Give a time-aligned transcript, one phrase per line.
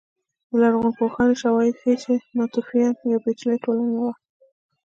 [0.49, 4.13] د لرغونپوهنې شواهد ښيي چې ناتوفیان یوه پېچلې ټولنه وه